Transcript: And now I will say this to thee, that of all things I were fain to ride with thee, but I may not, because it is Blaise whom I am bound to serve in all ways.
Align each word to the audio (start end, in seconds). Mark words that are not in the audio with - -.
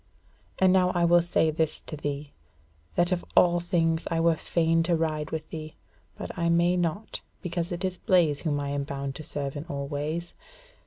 And 0.57 0.73
now 0.73 0.89
I 0.95 1.05
will 1.05 1.21
say 1.21 1.51
this 1.51 1.79
to 1.81 1.95
thee, 1.95 2.33
that 2.95 3.11
of 3.11 3.23
all 3.37 3.59
things 3.59 4.07
I 4.09 4.19
were 4.19 4.35
fain 4.35 4.81
to 4.81 4.95
ride 4.95 5.29
with 5.29 5.51
thee, 5.51 5.75
but 6.17 6.35
I 6.35 6.49
may 6.49 6.75
not, 6.75 7.21
because 7.43 7.71
it 7.71 7.85
is 7.85 7.99
Blaise 7.99 8.41
whom 8.41 8.59
I 8.59 8.69
am 8.69 8.83
bound 8.83 9.13
to 9.17 9.23
serve 9.23 9.55
in 9.55 9.65
all 9.65 9.85
ways. 9.87 10.33